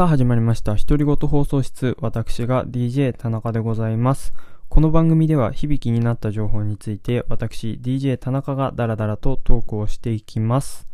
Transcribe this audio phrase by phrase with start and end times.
[0.00, 0.76] さあ始まりました。
[0.76, 1.94] 独り言放送室。
[2.00, 4.32] 私が DJ 田中でございます。
[4.70, 10.88] この番組では響きになった情報について私 DJ 田中がダラダラとトークをしていきます。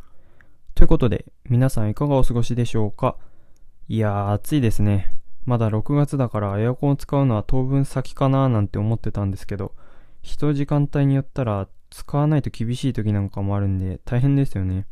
[0.75, 3.15] ということで皆さんいかがお過ごしでしょうか？
[3.87, 5.09] いやー暑いですね。
[5.45, 9.73] まだ6月だからエアコンを使うのは当分先かなーなんて思ってたんですけど、
[10.23, 14.85] 人時間帯によったら使わないと厳しい時なんかもあるんで大変ですよね。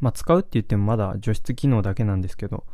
[0.00, 2.64] まあ使うって言ってもまだ除湿機能だけなんですけど、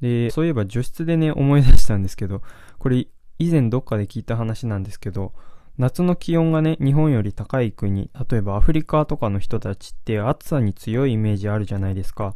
[0.00, 2.42] で、そういえば除湿でね、思い出したんですけど、
[2.78, 3.06] これ
[3.38, 5.32] 以前どっかで聞いた話なんですけど、
[5.78, 12.34] 夏の気温がね、日本より高い国、例えばアフリカとかの人たちって暑さに強いイメージあるじゃないですか。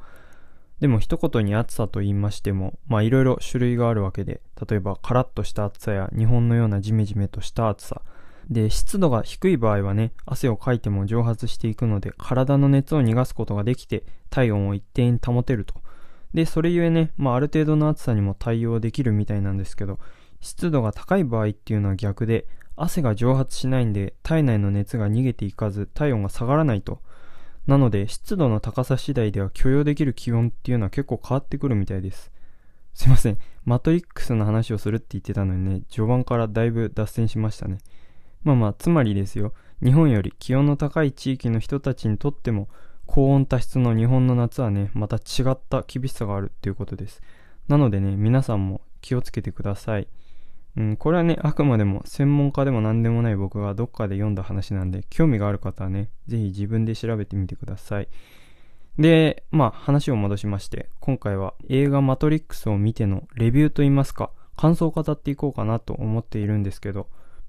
[0.80, 8.03] でも一言に暑さと言いましても、まあいろいろ種類があるわけで、例えばカラッとした暑さや日本のようなジメジメとした暑さ。
[8.51, 15.84] で、湿度が低い場合はね、汗をかいても蒸発していくので、体の熱を逃がすことができて、体温を一定に保てると。
[16.34, 19.98] で、それゆえね、まあある程度の暑さにも対応できるみたいなんですけど、
[20.41, 27.00] 湿度が高い場合っていうのは逆で、汗が蒸発しないんで、体内の熱が逃げていかず、体温が下がらないと。
[27.67, 32.31] なので、湿度の高さ次第では許容できる気温っていうのは結構変わってくるみたいです。
[32.94, 33.39] すいません。
[33.64, 37.78] マトリックスの話をするって言ってたのにね、序盤からだいぶ脱線しましたね。
[38.42, 39.55] まあまあ、つまりですよ。
[39.83, 42.69] 日本より気温の高い地域の人たちにとっても、
[43.06, 47.22] 高温多湿の日本の夏はね、また違った厳しさがあるっていうことです。
[47.69, 50.08] なのでね、皆さんも気をつけてください。
[50.77, 58.08] うん、これはね、あくまでも専門家でも何でもない僕がどっかで読んだ話なんで、興味がある方はね、ぜひ自分で調べてみてください。
[58.98, 67.08] で、まあ話を戻しまして、今回は映画マトリックスを見てのレビューといいますか、感想を語っていこうかなと思っているんですけど、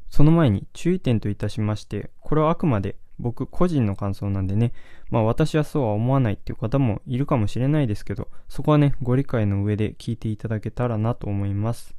[0.10, 4.74] その前に注意点といたしまして、これはあくまで僕個人の感想なんでね、
[5.10, 11.96] まあ私はそうは思わないっていう方もいるかもしれないですけど、そこはね、ご理解の上で聞いていただけたらなと思います。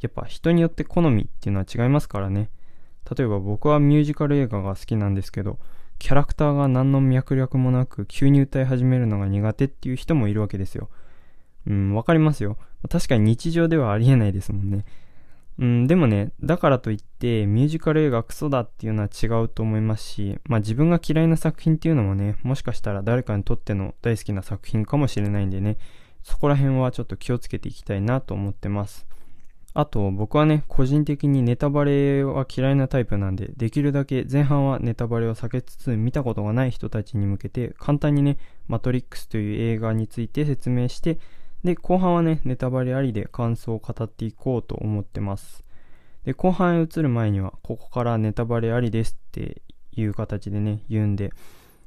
[0.00, 2.50] やっぱ人によって好みっていうのは違いますからね。
[3.16, 5.58] 例えば僕はミュージカル映画が好きなんですけど、
[5.98, 10.88] キャラクターが何の脈略もなく急に歌い始めるのが苦手っていう人もいるわけですよ。
[11.66, 12.58] うん、わかりますよ。
[12.88, 14.84] 確かに日常ではありえないですもんね。
[15.58, 25.78] うん、でもね、だからといってミュージカル映画クソだっていうのは違うと思いますし、まあ自分が嫌いな作品っていうのもね、もしかしたら誰かにとっての大好きな作品かもしれないんでね、
[26.22, 29.06] そこら辺はちょっと気をつけていきたいなと思ってます。
[29.76, 38.38] あと僕はね、個人的にネタバレは嫌いなタイプなんで、できるだけ前半はネタバレを避けつつ、見たことがない人たちに向けて、簡単にね、
[38.68, 41.18] マトリックスという映画について説明して、
[41.64, 45.64] で、後半はね、ネタバレありで感想を語っていこうと思ってます。
[46.24, 51.30] で、後半へ移る前には、ここからネタバレありですっていう形でね、言うんで、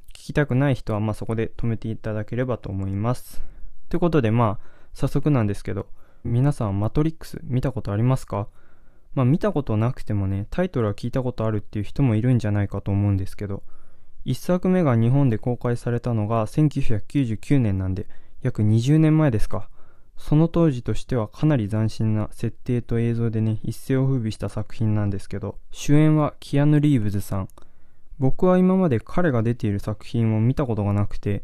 [0.09, 3.43] 聞きたくない人は、まあそこで止めていただければと思います。
[3.89, 5.87] ということで、まあ、早速なんですけど、
[6.23, 8.47] 皆さん、マトリックス見たことありますか？
[9.13, 13.63] まあ見たことなくてもね、タイトルは聞いたことあるっていう人もいるんじゃないかと思うんですけど、
[14.25, 18.07] 1作目が日本で公開されたのが1999年なんで、
[18.41, 19.69] 約20年前ですか。
[20.17, 27.49] その当時としてはかなり斬新な設定と映像でね、一世を風靡した作品なんですけど、主演はキアヌ・リーブズさん。
[28.19, 31.43] 僕は今まで彼が出ている作品を見たことがなくて、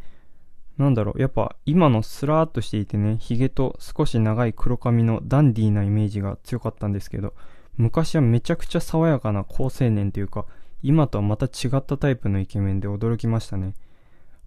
[0.78, 7.36] なんだろう、やっぱ今のスラーっとしていてね、ヒゲと少し長い黒髪のダンディーなイメージが強かったんですけど、
[7.78, 10.46] 昔はめちゃくちゃ爽やかな好青年というか、
[10.81, 13.75] 今とはまた違ったタイプのイケメンで驚きましたね。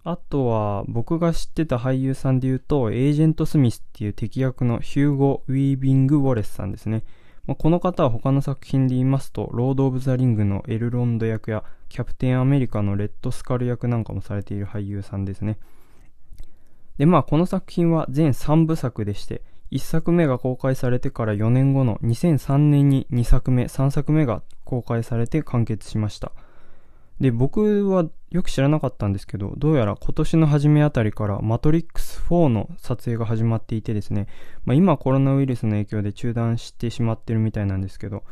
[0.09, 7.03] あとは、僕が知ってた俳優さんで言うと、エージェント・スミスっていう敵役のヒューゴ・ウィービング・ウォレスさんですね。
[7.45, 15.59] まあ、この方は他の作品で言いますと、ロード・オブ・ザ・リングのエルロンド役や、キャプテン・アメリカのレッド・スカル役なんかもされている俳優さんですね。
[16.97, 19.41] で、まあ、この作品は全3部作でして、
[19.71, 26.31] 1作目が公開されてから4年後の2003年に2作目、3作目が公開されて完結しました。
[27.19, 34.27] で、僕はよく知らなかったんですけど、どうやら今年の初めあたりからマトリックス4の撮影が始まっていてですね、
[34.65, 38.23] まあ、今コロナウイルスの影響で中断してしまってるみたいなんですけど、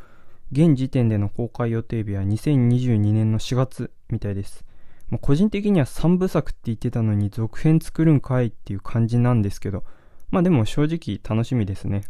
[0.52, 4.64] 現時点での公開予定日は2022年の4月みたいです。
[5.10, 9.84] まあ、個人的には3部作って言ってたのに続編作るんかいっていう感じなんですけど、
[10.30, 12.04] まあでも正直楽しみですね。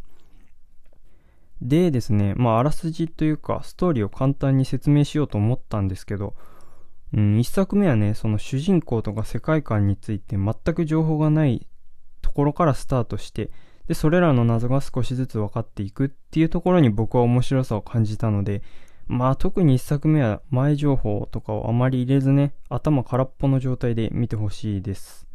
[1.61, 6.35] でですね、まああらすじというかストーリーを簡単に説明しようと思ったんですけど、
[7.15, 11.65] うん、一作目はね、その主人公とか世界観について全く情報がない
[12.21, 13.51] ところからスタートして、
[13.87, 18.61] で、それらの謎が少しずつ分かっていくっていうところに僕は面白さを感じたので、
[19.07, 25.25] まあ特に一作目は前情報とかをあまり入れずね、頭空っぽの状態で見てほしいです。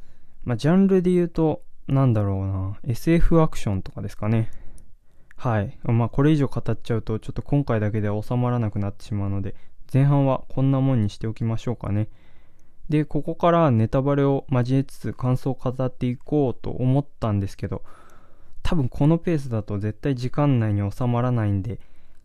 [0.45, 4.51] まあジャンルで言うと、なんだろうな、SF アクションとかですかね。
[5.37, 5.79] はい。
[5.85, 9.55] まあ、これ以上語っちゃうと、ちょっと今回だけでは収まらなくなってしまうので、
[9.93, 12.09] 前半はこんなもんにしておきましょうかね。
[12.89, 17.83] で、ここからネタバレを交えつつ感想を語っていこうと思ったんですけど、
[18.63, 21.79] 多分このペースだと絶対時間内に収まらないんで、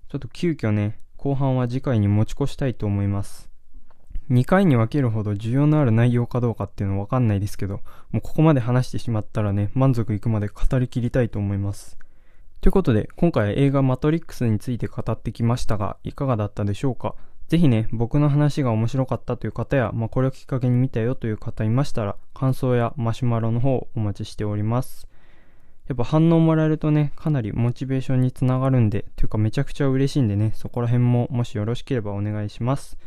[0.10, 3.50] ちょっと急遽ね、後半は次回に持ち越したいと思います。
[4.32, 7.82] 2回に分けるほど需要のある内容かどうかっていうのはわかんないですけど、
[8.12, 11.98] もうここまで話してしまったらね、満足いくまで語りきりたいと思います。
[12.62, 17.14] ということで、今回は映画マトリックスについて語ってきましたが、いかがだったでしょうか？
[17.48, 25.08] ぜひね、僕の話が面白かったという方や、まあ、これをきっかけに見たよという方いましたら、感想やマシュマロの方お待ちしております。
[25.88, 32.98] やっぱ反応もらえるとね、かなりモチベーションにつながるんで、というかめちゃくちゃ嬉しいんでね、そこら辺ももしよろしければお願いします。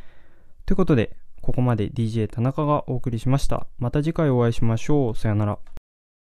[0.66, 3.66] ということで、ここまで DJ 田中がお送りしました。
[3.78, 5.16] また次回お会いしましょう。
[5.16, 5.58] さよなら。